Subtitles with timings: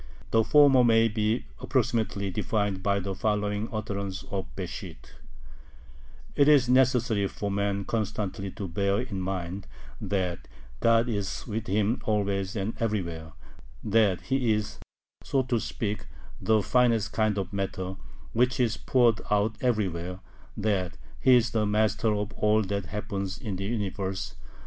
[0.31, 4.95] The former may be approximately defined by the following utterances of Besht:
[6.35, 9.67] It is necessary for man constantly to bear in mind
[10.01, 10.47] that
[10.79, 13.33] God is with him always and everywhere;
[13.83, 14.79] that He is,
[15.23, 16.07] so to speak,
[16.41, 17.95] the finest kind of matter,
[18.33, 20.19] which is poured out everywhere;
[20.57, 24.33] that He is the master of all that happens in the Universe....